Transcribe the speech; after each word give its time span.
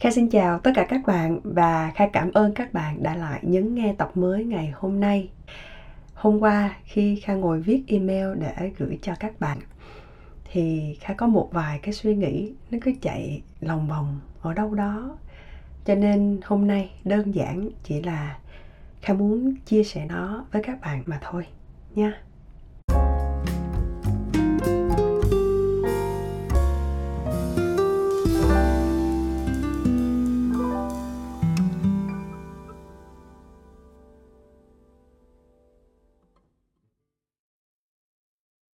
Kha 0.00 0.10
xin 0.10 0.28
chào 0.28 0.58
tất 0.58 0.70
cả 0.74 0.84
các 0.88 1.00
bạn 1.06 1.40
và 1.44 1.92
Kha 1.94 2.06
cảm 2.12 2.32
ơn 2.32 2.54
các 2.54 2.72
bạn 2.72 3.02
đã 3.02 3.14
lại 3.14 3.40
nhấn 3.42 3.74
nghe 3.74 3.94
tập 3.98 4.10
mới 4.14 4.44
ngày 4.44 4.72
hôm 4.76 5.00
nay. 5.00 5.28
Hôm 6.14 6.40
qua 6.40 6.76
khi 6.84 7.20
Kha 7.20 7.34
ngồi 7.34 7.60
viết 7.60 7.82
email 7.86 8.26
để 8.38 8.72
gửi 8.78 8.98
cho 9.02 9.14
các 9.20 9.40
bạn, 9.40 9.58
thì 10.52 10.96
Kha 11.00 11.14
có 11.14 11.26
một 11.26 11.48
vài 11.52 11.78
cái 11.82 11.94
suy 11.94 12.16
nghĩ, 12.16 12.52
nó 12.70 12.78
cứ 12.82 12.92
chạy 13.00 13.42
lòng 13.60 13.88
vòng 13.88 14.20
ở 14.42 14.54
đâu 14.54 14.74
đó. 14.74 15.18
Cho 15.84 15.94
nên 15.94 16.40
hôm 16.44 16.66
nay 16.66 16.90
đơn 17.04 17.34
giản 17.34 17.68
chỉ 17.82 18.02
là 18.02 18.38
Kha 19.02 19.14
muốn 19.14 19.54
chia 19.66 19.84
sẻ 19.84 20.06
nó 20.08 20.44
với 20.52 20.62
các 20.62 20.80
bạn 20.80 21.02
mà 21.06 21.18
thôi 21.22 21.46
nha. 21.94 22.22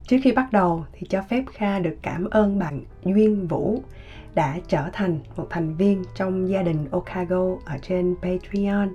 Trước 0.06 0.16
khi 0.22 0.32
bắt 0.32 0.52
đầu 0.52 0.84
thì 0.92 1.06
cho 1.10 1.22
phép 1.22 1.44
Kha 1.52 1.78
được 1.78 1.96
cảm 2.02 2.30
ơn 2.30 2.58
bạn 2.58 2.80
Duyên 3.04 3.46
Vũ 3.46 3.82
đã 4.34 4.58
trở 4.68 4.90
thành 4.92 5.18
một 5.36 5.46
thành 5.50 5.76
viên 5.76 6.04
trong 6.14 6.48
gia 6.48 6.62
đình 6.62 6.86
Okago 6.90 7.56
ở 7.64 7.78
trên 7.82 8.16
Patreon. 8.22 8.88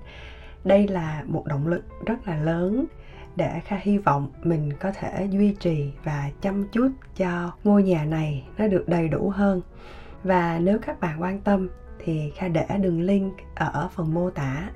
Đây 0.63 0.87
là 0.87 1.23
một 1.27 1.45
động 1.45 1.67
lực 1.67 1.83
rất 2.05 2.27
là 2.27 2.35
lớn 2.35 2.85
để 3.35 3.59
Kha 3.65 3.77
hy 3.81 3.97
vọng 3.97 4.27
mình 4.43 4.73
có 4.79 4.91
thể 4.91 5.27
duy 5.31 5.55
trì 5.59 5.91
và 6.03 6.29
chăm 6.41 6.67
chút 6.71 6.91
cho 7.15 7.51
ngôi 7.63 7.83
nhà 7.83 8.05
này 8.05 8.43
nó 8.57 8.67
được 8.67 8.83
đầy 8.87 9.07
đủ 9.07 9.29
hơn. 9.29 9.61
Và 10.23 10.59
nếu 10.59 10.79
các 10.79 10.99
bạn 10.99 11.21
quan 11.21 11.39
tâm 11.39 11.69
thì 11.99 12.31
Kha 12.35 12.47
để 12.47 12.65
đường 12.79 13.01
link 13.01 13.33
ở 13.55 13.89
phần 13.95 14.13
mô 14.13 14.29
tả 14.29 14.69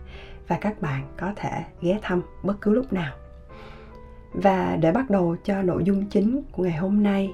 và 0.47 0.57
các 0.61 0.81
bạn 0.81 1.07
có 1.17 1.33
thể 1.35 1.63
ghé 1.81 1.99
thăm 2.01 2.21
bất 2.43 2.61
cứ 2.61 2.73
lúc 2.73 2.93
nào. 2.93 3.13
Và 4.35 4.75
để 4.75 4.91
bắt 4.91 5.09
đầu 5.09 5.35
cho 5.43 5.61
nội 5.61 5.83
dung 5.83 6.05
chính 6.05 6.41
của 6.51 6.63
ngày 6.63 6.77
hôm 6.77 7.03
nay, 7.03 7.33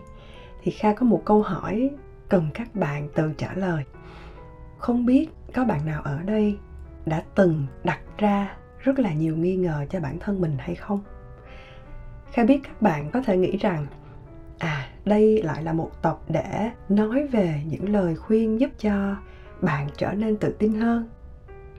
thì 0.61 0.71
Kha 0.71 0.93
có 0.93 1.05
một 1.05 1.21
câu 1.25 1.41
hỏi 1.41 1.89
cần 2.29 2.49
các 2.53 2.75
bạn 2.75 3.09
tự 3.15 3.33
trả 3.37 3.53
lời. 3.53 3.83
Không 4.77 5.05
biết 5.05 5.29
có 5.53 5.65
bạn 5.65 5.85
nào 5.85 6.01
ở 6.01 6.19
đây 6.25 6.57
đã 7.05 7.23
từng 7.35 7.65
đặt 7.83 7.99
ra 8.17 8.55
rất 8.79 8.99
là 8.99 9.13
nhiều 9.13 9.37
nghi 9.37 9.55
ngờ 9.55 9.85
cho 9.89 9.99
bản 9.99 10.19
thân 10.19 10.41
mình 10.41 10.55
hay 10.59 10.75
không? 10.75 10.99
Kha 12.31 12.43
biết 12.43 12.59
các 12.63 12.81
bạn 12.81 13.11
có 13.11 13.21
thể 13.21 13.37
nghĩ 13.37 13.57
rằng 13.57 13.85
à 14.57 14.87
đây 15.05 15.41
lại 15.43 15.63
là 15.63 15.73
một 15.73 15.91
tập 16.01 16.19
để 16.29 16.71
nói 16.89 17.27
về 17.27 17.61
những 17.65 17.89
lời 17.89 18.15
khuyên 18.15 18.59
giúp 18.59 18.69
cho 18.79 19.15
bạn 19.61 19.87
trở 19.97 20.11
nên 20.11 20.37
tự 20.37 20.55
tin 20.59 20.73
hơn 20.73 21.09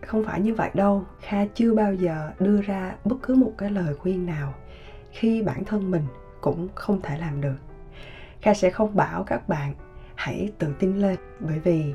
không 0.06 0.24
phải 0.24 0.40
như 0.40 0.54
vậy 0.54 0.70
đâu, 0.74 1.04
kha 1.20 1.46
chưa 1.54 1.74
bao 1.74 1.94
giờ 1.94 2.30
đưa 2.38 2.60
ra 2.60 2.94
bất 3.04 3.16
cứ 3.22 3.34
một 3.34 3.52
cái 3.58 3.70
lời 3.70 3.94
khuyên 3.94 4.26
nào 4.26 4.54
khi 5.12 5.42
bản 5.42 5.64
thân 5.64 5.90
mình 5.90 6.02
cũng 6.40 6.68
không 6.74 7.00
thể 7.02 7.18
làm 7.18 7.40
được. 7.40 7.56
Kha 8.40 8.54
sẽ 8.54 8.70
không 8.70 8.96
bảo 8.96 9.24
các 9.24 9.48
bạn 9.48 9.74
hãy 10.14 10.52
tự 10.58 10.74
tin 10.78 10.98
lên, 10.98 11.18
bởi 11.40 11.58
vì 11.58 11.94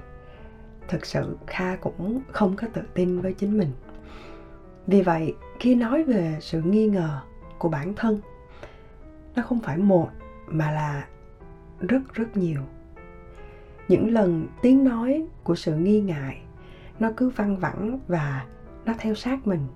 thực 0.88 1.06
sự 1.06 1.38
kha 1.48 1.76
cũng 1.76 2.22
không 2.32 2.56
có 2.56 2.68
tự 2.74 2.82
tin 2.94 3.22
với 3.22 3.34
chính 3.34 3.58
mình. 3.58 3.72
Vì 4.88 5.02
vậy, 5.02 5.36
khi 5.60 5.76
nói 5.76 6.04
về 6.04 6.38
sự 6.42 6.62
nghi 6.62 6.88
ngờ 6.88 7.20
của 7.58 7.70
bản 7.70 7.94
thân, 7.96 8.22
nó 9.36 9.44
không 9.44 9.60
phải 9.60 9.78
một 9.78 10.10
mà 10.48 10.72
là 10.72 11.08
rất 11.80 12.14
rất 12.14 12.38
nhiều. 12.38 12.62
Những 13.88 14.14
lần 14.14 14.48
tiếng 14.62 14.84
nói 14.84 15.28
của 15.44 15.56
sự 15.56 15.76
nghi 15.76 16.02
ngại, 16.02 16.42
nó 17.00 17.12
cứ 17.18 17.30
văng 17.30 17.58
vẳng 17.58 18.00
và 18.08 18.46
nó 18.86 18.94
theo 19.00 19.16
sát 19.16 19.48
mình. 19.48 19.68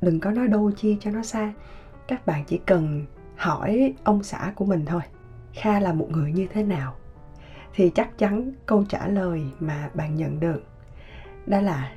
Đừng 0.00 0.20
có 0.20 0.30
nói 0.30 0.48
đôi 0.48 0.72
chi 0.76 0.96
cho 1.00 1.10
nó 1.10 1.22
xa 1.22 1.52
các 2.10 2.26
bạn 2.26 2.44
chỉ 2.44 2.60
cần 2.66 3.06
hỏi 3.36 3.94
ông 4.04 4.22
xã 4.22 4.52
của 4.56 4.64
mình 4.64 4.84
thôi, 4.86 5.02
kha 5.54 5.80
là 5.80 5.92
một 5.92 6.08
người 6.10 6.32
như 6.32 6.46
thế 6.52 6.62
nào, 6.62 6.94
thì 7.74 7.90
chắc 7.94 8.18
chắn 8.18 8.52
câu 8.66 8.84
trả 8.88 9.06
lời 9.06 9.42
mà 9.60 9.90
bạn 9.94 10.16
nhận 10.16 10.40
được 10.40 10.62
đó 11.46 11.60
là 11.60 11.92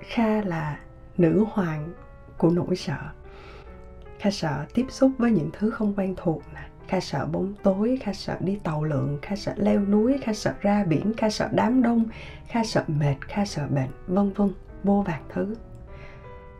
kha 0.00 0.42
là 0.42 0.78
nữ 1.16 1.44
hoàng 1.52 1.92
của 2.38 2.50
nỗi 2.50 2.76
sợ. 2.76 2.98
Kha 4.18 4.30
sợ 4.30 4.64
tiếp 4.74 4.86
xúc 4.88 5.12
với 5.18 5.30
những 5.30 5.50
thứ 5.52 5.70
không 5.70 5.94
quen 5.96 6.14
thuộc 6.16 6.42
nè, 6.54 6.68
kha 6.88 7.00
sợ 7.00 7.26
bóng 7.26 7.54
tối, 7.62 7.98
kha 8.02 8.12
sợ 8.12 8.36
đi 8.40 8.58
tàu 8.62 8.84
lượn, 8.84 9.18
kha 9.22 9.36
sợ 9.36 9.54
leo 9.56 9.80
núi, 9.80 10.18
kha 10.22 10.32
sợ 10.32 10.54
ra 10.60 10.84
biển, 10.84 11.12
kha 11.16 11.30
sợ 11.30 11.48
đám 11.52 11.82
đông, 11.82 12.04
kha 12.48 12.64
sợ 12.64 12.84
mệt, 12.86 13.16
kha 13.20 13.44
sợ 13.44 13.66
bệnh, 13.70 13.90
vân 14.06 14.32
vân, 14.32 14.50
vô 14.84 15.04
vàn 15.06 15.22
thứ 15.28 15.54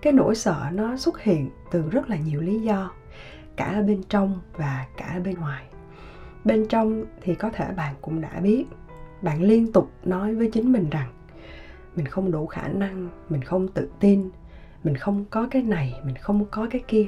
cái 0.06 0.12
nỗi 0.12 0.34
sợ 0.34 0.56
nó 0.72 0.96
xuất 0.96 1.22
hiện 1.22 1.50
từ 1.70 1.90
rất 1.90 2.10
là 2.10 2.16
nhiều 2.16 2.40
lý 2.40 2.60
do, 2.60 2.90
cả 3.56 3.64
ở 3.64 3.82
bên 3.82 4.02
trong 4.08 4.40
và 4.52 4.86
cả 4.96 5.04
ở 5.14 5.20
bên 5.20 5.34
ngoài. 5.34 5.64
Bên 6.44 6.66
trong 6.68 7.04
thì 7.22 7.34
có 7.34 7.50
thể 7.50 7.72
bạn 7.76 7.94
cũng 8.00 8.20
đã 8.20 8.40
biết, 8.40 8.64
bạn 9.22 9.42
liên 9.42 9.72
tục 9.72 9.90
nói 10.04 10.34
với 10.34 10.50
chính 10.52 10.72
mình 10.72 10.90
rằng, 10.90 11.08
mình 11.96 12.06
không 12.06 12.30
đủ 12.30 12.46
khả 12.46 12.68
năng, 12.68 13.08
mình 13.28 13.42
không 13.42 13.68
tự 13.68 13.88
tin, 14.00 14.30
mình 14.84 14.96
không 14.96 15.24
có 15.30 15.48
cái 15.50 15.62
này, 15.62 16.00
mình 16.04 16.16
không 16.16 16.44
có 16.50 16.66
cái 16.70 16.82
kia. 16.88 17.06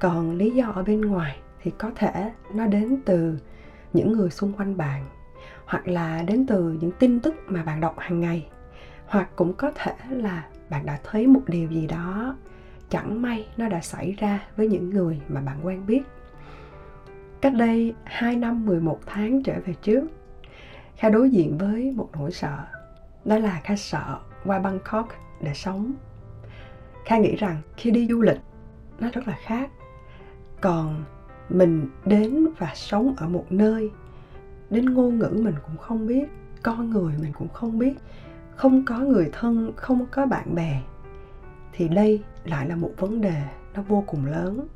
Còn 0.00 0.36
lý 0.36 0.50
do 0.50 0.66
ở 0.74 0.82
bên 0.82 1.00
ngoài 1.00 1.36
thì 1.62 1.70
có 1.78 1.90
thể 1.96 2.32
nó 2.54 2.66
đến 2.66 2.98
từ 3.04 3.38
những 3.92 4.12
người 4.12 4.30
xung 4.30 4.52
quanh 4.52 4.76
bạn, 4.76 5.04
hoặc 5.64 5.88
là 5.88 6.22
đến 6.22 6.46
từ 6.46 6.76
những 6.80 6.92
tin 6.98 7.20
tức 7.20 7.34
mà 7.46 7.62
bạn 7.62 7.80
đọc 7.80 7.94
hàng 7.98 8.20
ngày, 8.20 8.48
hoặc 9.06 9.28
cũng 9.36 9.54
có 9.54 9.72
thể 9.74 9.94
là 10.10 10.48
bạn 10.72 10.86
đã 10.86 10.98
thấy 11.04 11.26
một 11.26 11.42
điều 11.46 11.70
gì 11.70 11.86
đó. 11.86 12.36
Chẳng 12.88 13.22
may 13.22 13.46
nó 13.56 13.68
đã 13.68 13.80
xảy 13.80 14.12
ra 14.18 14.46
với 14.56 14.68
những 14.68 14.90
người 14.90 15.20
mà 15.28 15.40
bạn 15.40 15.66
quen 15.66 15.86
biết. 15.86 16.02
Cách 17.40 17.54
đây 17.54 17.94
2 18.04 18.36
năm 18.36 18.66
11 18.66 18.98
tháng 19.06 19.42
trở 19.42 19.54
về 19.66 19.74
trước, 19.82 20.04
Kha 20.96 21.08
đối 21.08 21.30
diện 21.30 21.58
với 21.58 21.92
một 21.96 22.08
nỗi 22.12 22.32
sợ. 22.32 22.58
Đó 23.24 23.38
là 23.38 23.60
Kha 23.64 23.76
sợ 23.76 24.18
qua 24.44 24.58
Bangkok 24.58 25.08
để 25.40 25.54
sống. 25.54 25.92
Kha 27.04 27.18
nghĩ 27.18 27.36
rằng 27.36 27.56
khi 27.76 27.90
đi 27.90 28.06
du 28.06 28.22
lịch, 28.22 28.40
nó 29.00 29.08
rất 29.12 29.28
là 29.28 29.36
khác. 29.44 29.70
Còn 30.60 31.04
mình 31.48 31.88
đến 32.04 32.46
và 32.58 32.72
sống 32.74 33.14
ở 33.16 33.28
một 33.28 33.46
nơi, 33.50 33.90
đến 34.70 34.84
ngôn 34.84 35.18
ngữ 35.18 35.40
mình 35.42 35.54
cũng 35.66 35.76
không 35.76 36.06
biết, 36.06 36.24
con 36.62 36.90
người 36.90 37.14
mình 37.22 37.32
cũng 37.32 37.48
không 37.48 37.78
biết 37.78 37.94
không 38.56 38.84
có 38.84 38.98
người 38.98 39.30
thân, 39.32 39.72
không 39.76 40.06
có 40.10 40.26
bạn 40.26 40.54
bè, 40.54 40.80
thì 41.72 41.88
đây 41.88 42.22
lại 42.44 42.68
là 42.68 42.76
một 42.76 42.90
vấn 42.96 43.20
đề 43.20 43.42
nó 43.74 43.82
vô 43.82 44.04
cùng 44.06 44.26
lớn. 44.26 44.66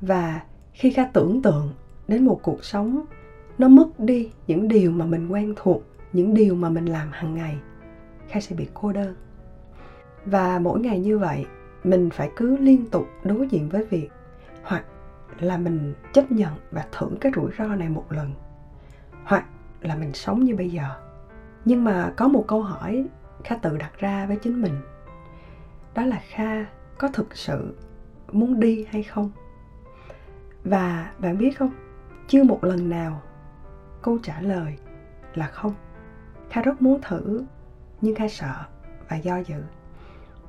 Và 0.00 0.40
khi 0.72 0.90
kha 0.90 1.04
tưởng 1.12 1.42
tượng 1.42 1.72
đến 2.08 2.24
một 2.24 2.40
cuộc 2.42 2.64
sống, 2.64 3.04
nó 3.58 3.68
mất 3.68 4.00
đi 4.00 4.30
những 4.46 4.68
điều 4.68 4.90
mà 4.90 5.04
mình 5.04 5.28
quen 5.28 5.54
thuộc, 5.56 5.82
những 6.12 6.34
điều 6.34 6.54
mà 6.54 6.68
mình 6.68 6.86
làm 6.86 7.08
hàng 7.12 7.34
ngày, 7.34 7.58
kha 8.28 8.40
sẽ 8.40 8.56
bị 8.56 8.68
cô 8.74 8.92
đơn. 8.92 9.14
Và 10.24 10.58
mỗi 10.58 10.80
ngày 10.80 10.98
như 10.98 11.18
vậy, 11.18 11.46
mình 11.84 12.10
phải 12.10 12.30
cứ 12.36 12.56
liên 12.56 12.86
tục 12.90 13.06
đối 13.24 13.48
diện 13.48 13.68
với 13.68 13.84
việc 13.84 14.08
hoặc 14.62 14.84
là 15.38 15.56
mình 15.56 15.94
chấp 16.12 16.32
nhận 16.32 16.52
và 16.70 16.86
thử 16.92 17.08
cái 17.20 17.32
rủi 17.36 17.50
ro 17.58 17.64
này 17.64 17.88
một 17.88 18.04
lần, 18.10 18.32
hoặc 19.24 19.44
là 19.80 19.96
mình 19.96 20.12
sống 20.14 20.44
như 20.44 20.56
bây 20.56 20.70
giờ 20.70 20.84
nhưng 21.64 21.84
mà 21.84 22.12
có 22.16 22.28
một 22.28 22.44
câu 22.48 22.62
hỏi 22.62 23.06
kha 23.44 23.56
tự 23.56 23.76
đặt 23.76 23.90
ra 23.98 24.26
với 24.26 24.36
chính 24.36 24.62
mình. 24.62 24.80
Đó 25.94 26.04
là 26.06 26.22
kha, 26.28 26.64
có 26.98 27.08
thực 27.08 27.36
sự 27.36 27.74
muốn 28.32 28.60
đi 28.60 28.86
hay 28.90 29.02
không? 29.02 29.30
Và 30.64 31.12
bạn 31.18 31.38
biết 31.38 31.58
không, 31.58 31.70
chưa 32.28 32.44
một 32.44 32.64
lần 32.64 32.88
nào 32.88 33.22
câu 34.02 34.18
trả 34.22 34.40
lời 34.40 34.78
là 35.34 35.46
không. 35.46 35.74
Kha 36.50 36.62
rất 36.62 36.82
muốn 36.82 37.00
thử, 37.02 37.44
nhưng 38.00 38.14
kha 38.14 38.28
sợ 38.28 38.54
và 39.08 39.16
do 39.16 39.36
dự. 39.36 39.62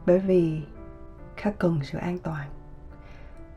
Bởi 0.06 0.20
vì 0.20 0.62
kha 1.38 1.52
cần 1.52 1.80
sự 1.84 1.98
an 1.98 2.18
toàn. 2.18 2.50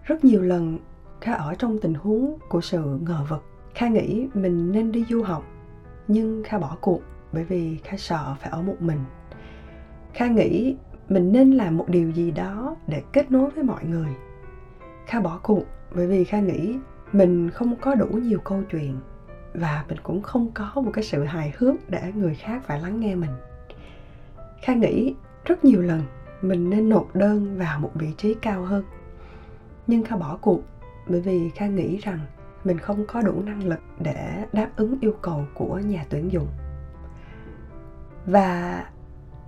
Rất 0.05 0.25
nhiều 0.25 0.43
lần 0.43 0.79
kha 1.21 1.35
ở 1.35 1.55
trong 1.55 1.79
tình 1.79 1.95
huống 1.95 2.39
của 2.49 2.61
sự 2.61 2.99
ngờ 3.03 3.25
vực. 3.29 3.43
Kha 3.75 3.89
nghĩ 3.89 4.29
mình 4.35 4.73
nên 4.73 4.93
đi 4.93 5.05
du 5.09 5.23
học, 5.23 5.45
nhưng 6.09 6.43
kha 6.45 6.59
bỏ 6.59 6.77
cuộc 6.81 7.01
bởi 7.35 7.45
vì 7.45 7.79
kha 7.85 7.97
sợ 7.97 8.35
phải 8.41 8.51
ở 8.51 8.63
một 8.63 8.77
mình. 8.81 8.99
Kha 10.15 10.27
nghĩ 10.27 10.77
mình 11.09 11.33
nên 11.33 11.53
làm 11.53 11.77
một 11.77 11.89
điều 11.89 12.11
gì 12.11 12.31
đó 12.31 12.77
để 12.87 13.03
kết 13.13 13.31
nối 13.31 13.51
với 13.51 13.65
mọi 13.65 13.85
người. 13.85 14.09
Kha 15.07 15.21
bỏ 15.21 15.41
cuộc 15.43 15.65
bởi 15.95 16.07
vì 16.07 16.25
kha 16.25 16.41
nghĩ 16.41 16.79
mình 17.13 17.51
không 17.51 17.77
có 17.77 17.95
đủ 17.95 18.07
nhiều 18.07 18.39
câu 18.45 18.63
chuyện 18.71 18.97
và 19.55 19.85
mình 19.89 19.99
cũng 20.03 20.23
không 20.23 20.51
có 20.55 20.73
một 20.75 20.91
cái 20.95 21.05
sự 21.05 21.25
hài 21.25 21.55
hước 21.59 21.91
để 21.91 22.13
người 22.15 22.35
khác 22.35 22.63
phải 22.67 22.81
lắng 22.81 23.01
nghe 23.01 23.15
mình. 23.15 23.31
Kha 24.63 24.75
nghĩ 24.75 25.15
rất 25.45 25.65
nhiều 25.65 25.83
lần 25.83 26.03
mình 26.43 26.71
nên 26.71 26.89
nộp 26.89 27.17
đơn 27.17 27.59
vào 27.59 27.81
một 27.81 27.91
vị 27.95 28.09
trí 28.17 28.35
cao 28.35 28.63
hơn. 28.63 28.85
Nhưng 29.87 30.05
kha 30.05 30.17
bỏ 30.17 30.39
cuộc 30.41 30.61
bởi 31.09 31.21
vì 31.21 31.51
kha 31.51 31.67
nghĩ 31.67 31.97
rằng 31.97 32.19
mình 32.65 32.79
không 32.79 33.05
có 33.07 33.21
đủ 33.23 33.43
năng 33.43 33.65
lực 33.65 33.81
để 34.01 34.45
đáp 34.53 34.71
ứng 34.77 34.99
yêu 35.01 35.15
cầu 35.23 35.45
của 35.55 35.79
nhà 35.79 36.05
tuyển 36.11 36.33
dụng 36.33 36.49
và 38.27 38.85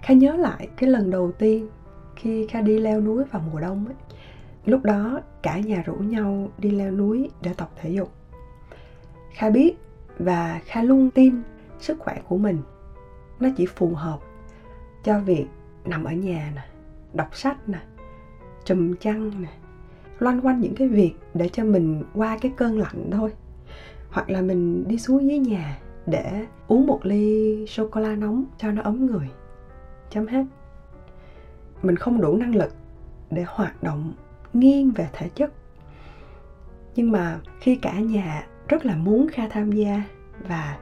kha 0.02 0.14
nhớ 0.14 0.36
lại 0.36 0.68
cái 0.76 0.90
lần 0.90 1.10
đầu 1.10 1.32
tiên 1.32 1.68
khi 2.16 2.46
kha 2.46 2.60
đi 2.60 2.78
leo 2.78 3.00
núi 3.00 3.24
vào 3.24 3.42
mùa 3.52 3.60
đông 3.60 3.86
ấy. 3.86 3.94
Lúc 4.64 4.82
đó 4.82 5.20
cả 5.42 5.58
nhà 5.58 5.82
rủ 5.86 5.94
nhau 5.94 6.50
đi 6.58 6.70
leo 6.70 6.90
núi 6.90 7.30
để 7.42 7.54
tập 7.56 7.70
thể 7.76 7.90
dục. 7.90 8.12
Kha 9.32 9.50
biết 9.50 9.74
và 10.18 10.60
kha 10.64 10.82
luôn 10.82 11.10
tin 11.10 11.42
sức 11.78 11.98
khỏe 11.98 12.20
của 12.28 12.38
mình 12.38 12.58
nó 13.40 13.48
chỉ 13.56 13.66
phù 13.66 13.94
hợp 13.94 14.18
cho 15.04 15.20
việc 15.20 15.46
nằm 15.84 16.04
ở 16.04 16.12
nhà 16.12 16.52
nè, 16.54 16.62
đọc 17.12 17.36
sách 17.36 17.68
nè 17.68 17.78
trùm 18.64 18.94
chăn 19.00 19.42
nè, 19.42 19.48
loanh 20.18 20.40
quanh 20.40 20.60
những 20.60 20.74
cái 20.74 20.88
việc 20.88 21.14
để 21.34 21.48
cho 21.48 21.64
mình 21.64 22.04
qua 22.14 22.38
cái 22.40 22.52
cơn 22.56 22.78
lạnh 22.78 23.10
thôi. 23.12 23.32
Hoặc 24.10 24.30
là 24.30 24.40
mình 24.40 24.84
đi 24.88 24.98
xuống 24.98 25.28
dưới 25.28 25.38
nhà 25.38 25.78
để 26.06 26.46
uống 26.68 26.86
một 26.86 27.00
ly 27.02 27.66
sô 27.66 27.88
cô 27.88 28.00
la 28.00 28.14
nóng 28.14 28.44
cho 28.58 28.70
nó 28.70 28.82
ấm 28.82 29.06
người. 29.06 29.30
Chấm 30.10 30.26
hết. 30.26 30.44
Mình 31.82 31.96
không 31.96 32.20
đủ 32.20 32.36
năng 32.36 32.54
lực 32.54 32.72
để 33.30 33.44
hoạt 33.48 33.82
động 33.82 34.12
nghiêng 34.52 34.90
về 34.90 35.08
thể 35.12 35.28
chất. 35.28 35.52
Nhưng 36.94 37.12
mà 37.12 37.38
khi 37.60 37.76
cả 37.76 38.00
nhà 38.00 38.46
rất 38.68 38.86
là 38.86 38.96
muốn 38.96 39.28
kha 39.32 39.48
tham 39.48 39.72
gia 39.72 40.02
và 40.48 40.78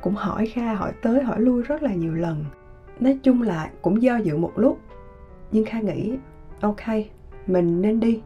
cũng 0.00 0.14
hỏi 0.14 0.46
kha, 0.46 0.74
hỏi 0.74 0.92
tới, 1.02 1.22
hỏi 1.22 1.40
lui 1.40 1.62
rất 1.62 1.82
là 1.82 1.94
nhiều 1.94 2.14
lần. 2.14 2.44
Nói 3.00 3.18
chung 3.22 3.42
là 3.42 3.70
cũng 3.82 4.02
do 4.02 4.16
dự 4.16 4.36
một 4.36 4.52
lúc. 4.56 4.80
Nhưng 5.52 5.64
kha 5.64 5.80
nghĩ, 5.80 6.18
ok, 6.60 6.82
mình 7.46 7.82
nên 7.82 8.00
đi. 8.00 8.22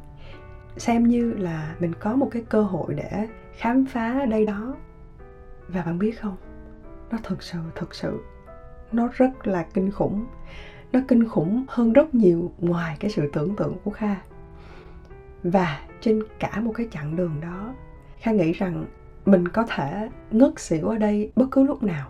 Xem 0.77 1.09
như 1.09 1.33
là 1.33 1.75
mình 1.81 1.93
có 2.01 2.17
một 2.17 2.29
cái 2.31 2.43
cơ 2.49 2.63
hội 2.63 2.95
để 2.95 3.27
khám 3.53 3.87
phá 3.87 4.25
đây 4.25 4.47
đó 4.47 4.75
và 5.69 5.83
bạn 5.83 5.99
biết 5.99 6.21
không? 6.21 6.37
Nó 7.11 7.19
thật 7.23 7.43
sự 7.43 7.59
thật 7.75 7.95
sự 7.95 8.21
nó 8.93 9.09
rất 9.13 9.47
là 9.47 9.67
kinh 9.75 9.91
khủng. 9.91 10.27
Nó 10.93 11.01
kinh 11.09 11.29
khủng 11.29 11.65
hơn 11.69 11.93
rất 11.93 12.15
nhiều 12.15 12.53
ngoài 12.59 12.97
cái 13.01 13.11
sự 13.11 13.31
tưởng 13.33 13.57
tượng 13.57 13.77
của 13.85 13.91
kha. 13.91 14.17
Và 15.43 15.81
trên 16.01 16.23
cả 16.39 16.61
một 16.61 16.73
cái 16.75 16.89
chặng 16.91 17.17
đường 17.17 17.41
đó 17.41 17.75
kha 18.21 18.33
nghĩ 18.33 18.53
rằng 18.53 18.85
mình 19.27 19.49
có 19.49 19.67
thể 19.69 20.09
ngất 20.31 20.61
xỉu 20.61 20.89
ở 20.89 20.97
đây 20.97 21.33
bất 21.37 21.47
cứ 21.51 21.63
lúc 21.63 21.83
nào. 21.83 22.09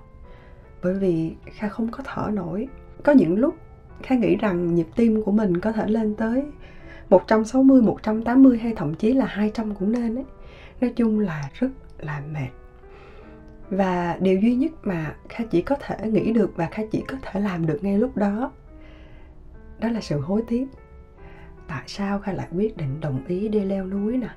Bởi 0.82 0.94
vì 0.94 1.34
kha 1.44 1.68
không 1.68 1.88
có 1.88 2.02
thở 2.06 2.30
nổi. 2.32 2.68
Có 3.04 3.12
những 3.12 3.38
lúc 3.38 3.54
kha 4.02 4.16
nghĩ 4.16 4.36
rằng 4.36 4.74
nhịp 4.74 4.86
tim 4.96 5.22
của 5.22 5.32
mình 5.32 5.60
có 5.60 5.72
thể 5.72 5.86
lên 5.86 6.14
tới 6.14 6.44
160, 7.10 7.82
180 7.82 8.58
hay 8.58 8.72
thậm 8.76 8.94
chí 8.94 9.12
là 9.12 9.26
200 9.26 9.74
cũng 9.74 9.92
nên 9.92 10.14
ấy. 10.14 10.24
Nói 10.80 10.92
chung 10.96 11.20
là 11.20 11.50
rất 11.54 11.70
là 11.98 12.22
mệt. 12.32 12.57
Và 13.70 14.16
điều 14.20 14.40
duy 14.40 14.54
nhất 14.54 14.72
mà 14.82 15.14
Kha 15.28 15.44
chỉ 15.50 15.62
có 15.62 15.76
thể 15.80 16.10
nghĩ 16.10 16.32
được 16.32 16.52
và 16.56 16.66
Kha 16.66 16.82
chỉ 16.90 17.04
có 17.08 17.16
thể 17.22 17.40
làm 17.40 17.66
được 17.66 17.78
ngay 17.82 17.98
lúc 17.98 18.16
đó 18.16 18.52
đó 19.78 19.88
là 19.88 20.00
sự 20.00 20.20
hối 20.20 20.42
tiếc. 20.48 20.66
Tại 21.68 21.82
sao 21.86 22.18
Kha 22.18 22.32
lại 22.32 22.48
quyết 22.56 22.76
định 22.76 23.00
đồng 23.00 23.24
ý 23.26 23.48
đi 23.48 23.60
leo 23.60 23.86
núi 23.86 24.16
nè? 24.16 24.30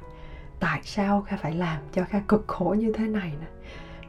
Tại 0.60 0.82
sao 0.84 1.22
Kha 1.22 1.38
phải 1.38 1.54
làm 1.54 1.82
cho 1.92 2.04
Kha 2.04 2.20
cực 2.28 2.48
khổ 2.48 2.76
như 2.80 2.92
thế 2.94 3.08
này 3.08 3.34
nè? 3.42 3.48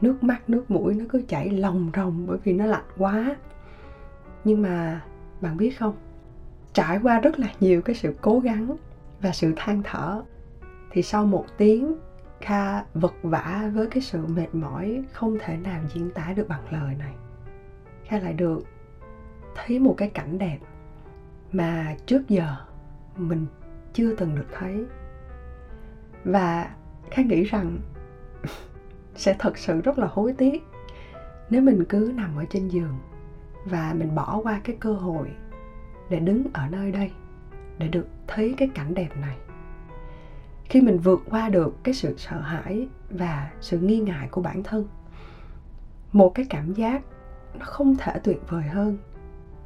Nước 0.01 0.23
mắt, 0.23 0.49
nước 0.49 0.71
mũi 0.71 0.93
nó 0.93 1.05
cứ 1.09 1.23
chảy 1.27 1.49
lòng 1.49 1.91
ròng 1.95 2.25
bởi 2.27 2.37
vì 2.43 2.53
nó 2.53 2.65
lạnh 2.65 2.85
quá. 2.97 3.35
Nhưng 4.43 4.61
mà 4.61 5.01
bạn 5.41 5.57
biết 5.57 5.79
không? 5.79 5.95
trải 6.73 6.99
qua 7.03 7.19
rất 7.19 7.39
là 7.39 7.47
nhiều 7.59 7.81
cái 7.81 7.95
sự 7.95 8.15
cố 8.21 8.39
gắng 8.39 8.75
và 9.21 9.31
sự 9.31 9.53
than 9.55 9.81
thở 9.83 10.23
thì 10.91 11.01
sau 11.01 11.25
một 11.25 11.45
tiếng 11.57 11.95
kha 12.43 12.83
vật 12.93 13.13
vã 13.21 13.71
với 13.73 13.87
cái 13.87 14.01
sự 14.01 14.25
mệt 14.27 14.55
mỏi 14.55 15.03
không 15.11 15.37
thể 15.39 15.57
nào 15.57 15.81
diễn 15.93 16.11
tả 16.11 16.33
được 16.35 16.47
bằng 16.47 16.63
lời 16.71 16.95
này. 16.95 17.13
Kha 18.05 18.19
lại 18.19 18.33
được 18.33 18.59
thấy 19.55 19.79
một 19.79 19.95
cái 19.97 20.09
cảnh 20.09 20.37
đẹp 20.37 20.57
mà 21.51 21.95
trước 22.05 22.29
giờ 22.29 22.55
mình 23.17 23.45
chưa 23.93 24.15
từng 24.15 24.35
được 24.35 24.47
thấy. 24.51 24.85
Và 26.23 26.75
kha 27.11 27.23
nghĩ 27.23 27.43
rằng 27.43 27.77
sẽ 29.15 29.35
thật 29.39 29.57
sự 29.57 29.81
rất 29.81 29.99
là 29.99 30.07
hối 30.11 30.33
tiếc 30.37 30.63
nếu 31.49 31.61
mình 31.61 31.83
cứ 31.89 32.11
nằm 32.15 32.35
ở 32.35 32.45
trên 32.49 32.67
giường 32.67 32.97
và 33.65 33.93
mình 33.97 34.15
bỏ 34.15 34.39
qua 34.43 34.61
cái 34.63 34.77
cơ 34.79 34.93
hội 34.93 35.31
để 36.09 36.19
đứng 36.19 36.43
ở 36.53 36.67
nơi 36.71 36.91
đây 36.91 37.11
để 37.77 37.87
được 37.87 38.07
thấy 38.27 38.55
cái 38.57 38.69
cảnh 38.75 38.93
đẹp 38.93 39.17
này 39.17 39.37
khi 40.63 40.81
mình 40.81 40.97
vượt 40.99 41.21
qua 41.29 41.49
được 41.49 41.83
cái 41.83 41.93
sự 41.93 42.15
sợ 42.17 42.39
hãi 42.39 42.87
và 43.09 43.51
sự 43.61 43.79
nghi 43.79 43.99
ngại 43.99 44.27
của 44.31 44.41
bản 44.41 44.63
thân, 44.63 44.87
một 46.11 46.29
cái 46.35 46.45
cảm 46.49 46.73
giác 46.73 47.03
nó 47.59 47.65
không 47.65 47.95
thể 47.99 48.19
tuyệt 48.23 48.41
vời 48.49 48.63
hơn, 48.63 48.97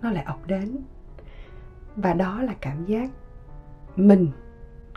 nó 0.02 0.12
lại 0.12 0.24
ập 0.24 0.48
đến. 0.48 0.78
Và 1.96 2.14
đó 2.14 2.42
là 2.42 2.54
cảm 2.62 2.86
giác 2.86 3.10
mình 3.96 4.32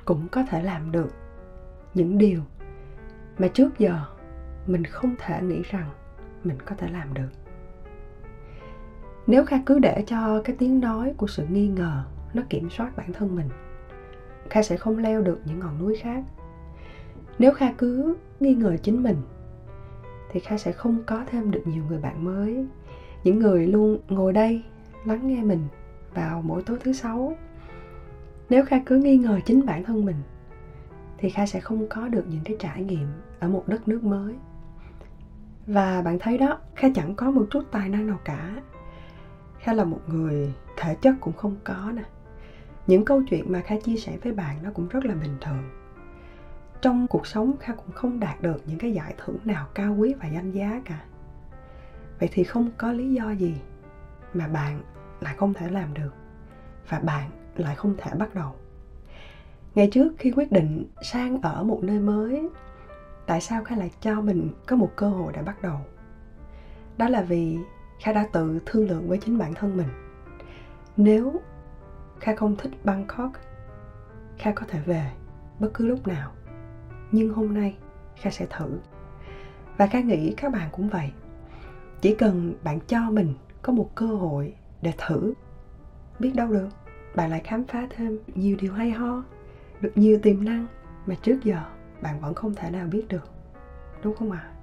cũng 0.05 0.29
có 0.29 0.44
thể 0.49 0.62
làm 0.62 0.93
được 0.93 1.11
những 1.94 2.19
điều 2.19 2.41
mà 3.38 3.49
trước 3.49 3.79
giờ 3.79 4.05
mình 4.67 4.85
không 4.85 5.14
thể 5.19 5.43
nghĩ 5.43 5.62
rằng 5.62 5.91
mình 6.44 6.58
có 6.62 6.75
thể 6.75 6.88
làm 6.91 7.14
được. 7.14 7.31
Nếu 9.26 9.44
kha 9.44 9.56
cứ 9.67 9.79
để 9.79 10.05
cho 10.06 10.43
cái 10.44 10.56
tiếng 10.58 10.81
nói 10.81 11.14
của 11.17 11.26
sự 11.26 11.47
nghi 11.50 11.69
ngờ 11.69 12.05
nó 12.35 12.43
kiểm 12.49 12.70
soát 12.70 12.97
bản 12.97 13.12
thân 13.12 13.37
mình 13.37 13.49
kha 14.50 14.62
sẽ 14.62 14.76
không 14.76 14.99
leo 14.99 15.23
được 15.23 15.41
những 15.44 15.58
ngọn 15.58 15.79
núi 15.79 15.97
khác. 15.97 16.25
Nếu 17.38 17.52
kha 17.55 17.73
cứ 17.79 18.17
nghi 18.41 18.55
ngờ 18.55 18.76
chính 18.82 19.02
mình, 19.02 19.17
thì 20.31 20.41
kha 20.41 20.58
sẽ 20.58 20.73
không 20.73 21.02
có 21.06 21.25
thêm 21.31 21.50
được 21.50 21.62
nhiều 21.64 21.85
người 21.88 21.99
bạn 21.99 22.25
mới. 22.25 22.67
Những 23.25 23.38
người 23.38 23.67
luôn 23.67 23.99
ngồi 24.08 24.32
đây 24.32 24.62
lắng 25.05 25.26
nghe 25.26 25.43
mình 25.43 25.64
vào 26.14 26.43
mỗi 26.43 26.62
tối 26.62 26.79
thứ 26.81 26.93
sáu. 26.93 27.37
Nếu 28.50 28.64
kha 28.64 28.76
cứ 28.87 28.97
nghi 28.97 29.17
ngờ 29.17 29.41
chính 29.44 29.67
bản 29.67 29.85
thân 29.85 30.05
mình, 30.05 30.17
thì 31.19 31.31
kha 31.31 31.47
sẽ 31.47 31.61
không 31.61 31.87
có 31.88 32.08
được 32.08 32.25
những 32.29 32.44
cái 32.44 32.56
trải 32.58 32.82
nghiệm 32.85 33.08
ở 33.41 33.49
một 33.49 33.64
đất 33.67 33.88
nước 33.88 34.05
mới. 34.05 34.35
Và 35.67 36.02
bạn 36.02 36.19
thấy 36.19 36.38
đó, 36.38 36.58
kha 36.75 36.88
chẳng 36.94 37.14
có 37.14 37.31
một 37.31 37.47
chút 37.50 37.64
tài 37.70 37.88
năng 37.88 38.06
nào 38.06 38.19
cả. 38.25 38.62
Kha 39.58 39.73
là 39.73 39.85
một 39.85 40.00
người 40.06 40.55
thể 40.76 40.94
chất 40.94 41.14
cũng 41.20 41.32
không 41.32 41.56
có 41.64 41.93
nè 41.94 42.02
những 42.90 43.04
câu 43.04 43.22
chuyện 43.22 43.52
mà 43.52 43.60
kha 43.60 43.76
chia 43.76 43.96
sẻ 43.96 44.19
với 44.22 44.32
bạn 44.32 44.56
nó 44.62 44.70
cũng 44.75 44.88
rất 44.88 45.04
là 45.04 45.14
bình 45.14 45.37
thường. 45.40 45.70
Trong 46.82 47.06
cuộc 47.06 47.26
sống, 47.26 47.56
kha 47.60 47.75
cũng 47.75 47.92
không 47.92 48.20
đạt 48.20 48.42
được 48.42 48.62
những 48.66 48.78
cái 48.78 48.92
giải 48.92 49.14
thưởng 49.19 49.38
nào 49.44 49.66
cao 49.75 49.94
quý 49.98 50.14
và 50.14 50.28
danh 50.28 50.52
giá 50.52 50.82
cả. 50.84 51.04
Vậy 52.20 52.28
thì 52.32 52.44
không 52.44 52.70
có 52.78 52.92
lý 52.92 53.14
do 53.14 53.31
gì 53.31 53.54
mà 54.34 54.48
bạn 54.48 54.82
lại 55.20 55.34
không 55.37 55.54
thể 55.54 55.70
làm 55.70 55.94
được 55.94 56.14
và 56.88 56.99
bạn 56.99 57.30
lại 57.56 57.75
không 57.75 57.94
thể 57.99 58.11
bắt 58.18 58.35
đầu. 58.35 58.54
Ngày 59.75 59.88
trước 59.92 60.12
khi 60.18 60.32
quyết 60.37 60.52
định 60.52 60.87
sang 61.02 61.42
ở 61.42 61.64
một 61.64 61.80
nơi 61.82 61.99
mới, 61.99 62.49
tại 63.26 63.40
sao 63.40 63.64
kha 63.64 63.76
lại 63.76 63.90
cho 64.00 64.20
mình 64.20 64.50
có 64.66 64.76
một 64.76 64.90
cơ 64.97 65.09
hội 65.09 65.32
để 65.37 65.42
bắt 65.42 65.62
đầu? 65.62 65.76
Đó 66.99 67.09
là 67.09 67.23
vì 67.23 67.59
kha 68.00 68.12
đã 68.12 68.26
tự 68.32 68.61
thương 68.66 68.88
lượng 68.88 69.09
với 69.09 69.18
chính 69.18 69.38
bản 69.38 69.54
thân 69.54 69.76
mình. 69.76 69.88
Nếu 70.97 71.40
kha 72.20 72.34
không 72.34 72.56
thích 72.56 72.70
bangkok. 72.84 73.32
Kha 74.38 74.52
có 74.52 74.66
thể 74.68 74.80
về 74.86 75.10
bất 75.58 75.70
cứ 75.74 75.86
lúc 75.86 76.06
nào. 76.06 76.32
Nhưng 77.12 77.34
hôm 77.34 77.54
nay, 77.54 77.76
kha 78.16 78.30
sẽ 78.30 78.46
thử. 78.50 78.78
Và 79.76 79.86
kha 79.86 80.00
nghĩ 80.00 80.34
các 80.36 80.52
bạn 80.52 80.68
cũng 80.72 80.88
vậy. 80.88 81.12
Chỉ 82.00 82.14
cần 82.14 82.54
bạn 82.64 82.80
cho 82.86 83.10
mình 83.10 83.34
có 83.62 83.72
một 83.72 83.90
cơ 83.94 84.06
hội 84.06 84.54
để 84.82 84.92
thử. 84.98 85.34
Biết 86.18 86.32
đâu 86.34 86.48
được, 86.48 86.68
bạn 87.16 87.30
lại 87.30 87.40
khám 87.44 87.64
phá 87.64 87.86
thêm 87.90 88.18
nhiều 88.34 88.56
điều 88.60 88.72
hay 88.72 88.90
ho, 88.90 89.22
được 89.80 89.92
nhiều 89.94 90.18
tiềm 90.22 90.44
năng 90.44 90.66
mà 91.06 91.14
trước 91.22 91.44
giờ 91.44 91.62
bạn 92.02 92.20
vẫn 92.20 92.34
không 92.34 92.54
thể 92.54 92.70
nào 92.70 92.86
biết 92.86 93.08
được. 93.08 93.30
Đúng 94.02 94.14
không 94.14 94.30
ạ? 94.30 94.44
À? 94.46 94.60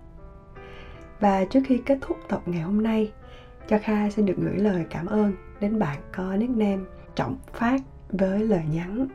và 1.19 1.45
trước 1.45 1.59
khi 1.65 1.81
kết 1.85 1.97
thúc 2.01 2.17
tập 2.27 2.41
ngày 2.45 2.61
hôm 2.61 2.83
nay, 2.83 3.11
cho 3.67 3.77
Kha 3.83 4.09
xin 4.09 4.25
được 4.25 4.37
gửi 4.37 4.57
lời 4.57 4.85
cảm 4.89 5.05
ơn 5.05 5.33
đến 5.59 5.79
bạn 5.79 5.97
có 6.15 6.35
nickname 6.35 6.83
Trọng 7.17 7.37
Phát 7.53 7.81
với 8.09 8.39
lời 8.43 8.63
nhắn 8.71 9.07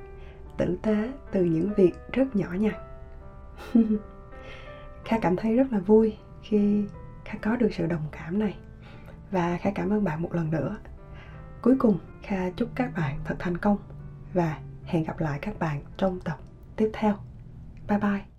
tử 0.57 0.79
tế 0.83 1.13
từ 1.33 1.45
những 1.45 1.75
việc 1.77 1.93
rất 2.13 2.37
nhỏ 2.37 2.49
nhặt. 2.53 2.75
Kha 5.05 5.19
cảm 5.19 5.37
thấy 5.37 5.57
rất 5.57 5.73
là 5.73 5.79
vui 5.79 6.17
khi 6.43 6.85
Kha 7.25 7.39
có 7.43 7.57
được 7.57 7.69
sự 7.73 7.87
đồng 7.87 8.07
cảm 8.13 8.39
này 8.39 8.57
và 9.31 9.59
Kha 9.59 9.71
cảm 9.75 9.91
ơn 9.91 10.05
bạn 10.05 10.23
một 10.23 10.35
lần 10.35 10.51
nữa. 10.51 10.77
Cuối 11.63 11.77
cùng, 11.79 11.99
Kha 12.23 12.51
chúc 12.51 12.69
các 12.75 12.91
bạn 12.97 13.19
thật 13.25 13.37
thành 13.39 13.57
công 13.57 13.79
và 14.33 14.59
hẹn 14.85 15.05
gặp 15.05 15.21
lại 15.21 15.39
các 15.43 15.59
bạn 15.59 15.81
trong 15.97 16.21
tập 16.21 16.39
tiếp 16.77 16.91
theo. 16.93 17.15
Bye 17.89 17.99
bye! 17.99 18.32